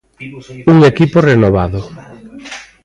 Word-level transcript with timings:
Un 0.71 0.77
equipo 0.91 1.17
renovado. 1.29 1.81